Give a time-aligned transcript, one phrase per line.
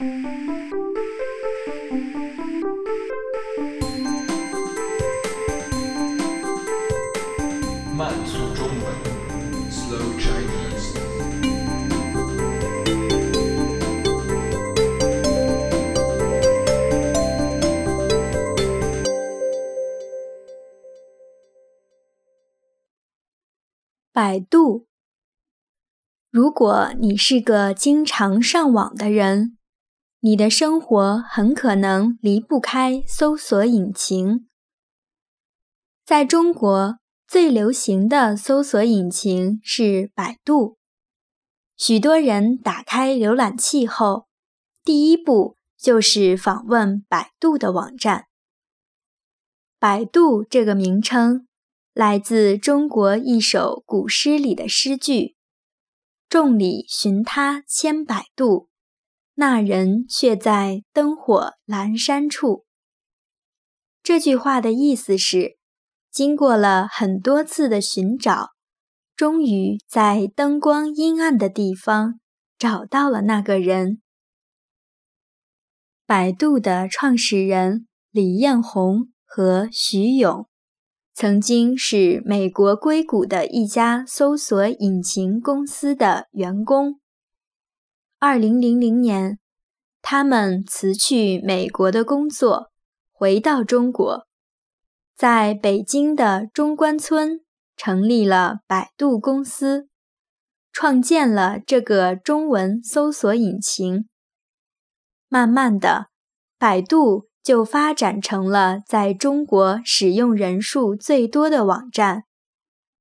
[0.00, 0.06] 慢
[8.24, 8.78] 速中文
[9.68, 10.94] ，Slow Chinese。
[24.12, 24.86] 百度。
[26.30, 29.57] 如果你是个经常上网的人，
[30.20, 34.48] 你的生活很可能离不开搜索引擎。
[36.04, 40.76] 在中国，最流行的搜索引擎是百度。
[41.76, 44.26] 许多人打开浏览器后，
[44.82, 48.24] 第一步就是访问百度的网站。
[49.78, 51.46] 百度这个名称
[51.94, 55.36] 来自中国一首古诗里的诗句
[56.28, 58.67] ：“众里寻他千百度，
[59.40, 62.64] 那人却在灯火阑珊处。”
[64.02, 65.58] 这句话的意思是，
[66.10, 68.48] 经过了很多次的寻找，
[69.14, 72.18] 终于在灯光阴暗的地方
[72.58, 74.02] 找到了那个人。
[76.04, 80.48] 百度的创始人李彦宏和徐勇，
[81.14, 86.98] 曾经是美国硅谷的一家搜索引擎公司的员工。
[88.20, 89.38] 二零零零年，
[90.02, 92.70] 他们辞去美国的工作，
[93.12, 94.26] 回到中国，
[95.16, 97.40] 在北京的中关村
[97.76, 99.88] 成立了百度公司，
[100.72, 104.08] 创建了这个中文搜索引擎。
[105.28, 106.06] 慢慢的，
[106.58, 107.28] 百度。
[107.40, 112.24] 就发展成了在中国使用人数最多的网站，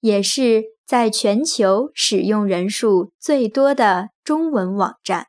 [0.00, 5.28] 也是在全球使用人数最多的中文网站。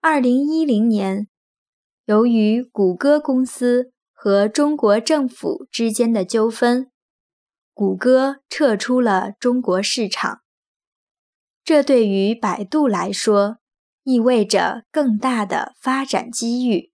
[0.00, 1.28] 二零一零年，
[2.06, 6.90] 由于谷歌公司和中国政府之间的纠纷，
[7.72, 10.40] 谷歌撤出了中国市场。
[11.62, 13.58] 这对于百度来说，
[14.02, 16.90] 意味着更大的发展机遇。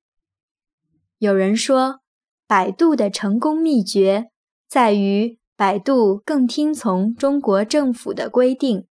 [1.17, 2.01] 有人说，
[2.47, 4.31] 百度的成功秘诀
[4.69, 8.87] 在于百度更听从中国政府的规定，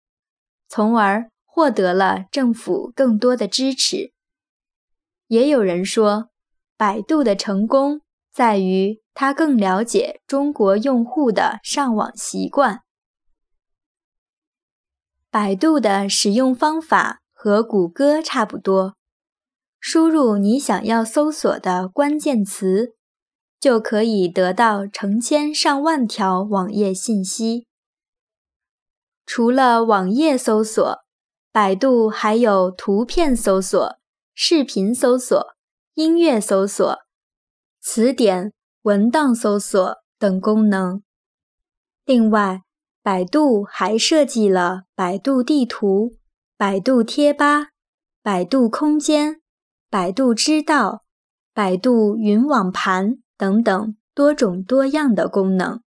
[0.66, 4.14] 从而获得了政府更多的支持。
[5.26, 6.30] 也有人说，
[6.78, 8.00] 百度的成功
[8.32, 12.80] 在于它更了解中国用户的上网习惯。
[15.30, 18.96] 百度的使用方法和谷歌差不多。
[19.78, 22.94] 输入你想要搜索的关键词，
[23.64, 27.66] 就可以得到成千上万条网页信息。
[29.24, 30.98] 除了网页搜索，
[31.50, 33.96] 百度还有图片搜索、
[34.34, 35.42] 视频搜索、
[35.94, 36.98] 音乐搜索、
[37.80, 41.02] 词典、文档搜索等功能。
[42.04, 42.60] 另外，
[43.02, 46.18] 百度还设计了百度地图、
[46.58, 47.68] 百度贴吧、
[48.22, 49.40] 百度空间。
[49.88, 51.04] 百度知道、
[51.54, 55.82] 百度云网盘等等多种多样的功能，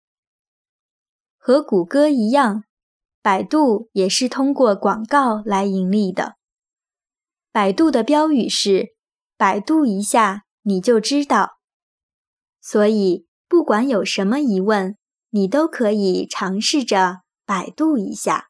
[1.40, 2.66] 和谷歌一样，
[3.20, 6.36] 百度也是通过广告来盈利的。
[7.52, 8.90] 百度的标语是
[9.38, 11.58] “百度一下你就知道”，
[12.62, 14.96] 所以不管有什么疑问，
[15.32, 18.47] 你都可以尝试着百度一下。